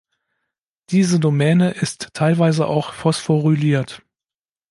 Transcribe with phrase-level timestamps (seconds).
[0.89, 4.01] Diese Domäne ist teilweise auch phosphoryliert.